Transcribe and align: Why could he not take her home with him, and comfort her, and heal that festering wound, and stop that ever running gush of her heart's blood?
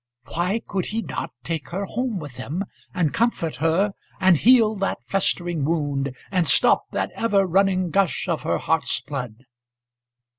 Why 0.33 0.63
could 0.65 0.87
he 0.87 1.03
not 1.03 1.29
take 1.43 1.69
her 1.69 1.85
home 1.85 2.17
with 2.17 2.37
him, 2.37 2.65
and 2.91 3.13
comfort 3.13 3.57
her, 3.57 3.91
and 4.19 4.35
heal 4.35 4.75
that 4.77 4.97
festering 5.05 5.63
wound, 5.63 6.17
and 6.31 6.47
stop 6.47 6.89
that 6.89 7.11
ever 7.13 7.45
running 7.45 7.91
gush 7.91 8.27
of 8.27 8.41
her 8.41 8.57
heart's 8.57 8.99
blood? 8.99 9.45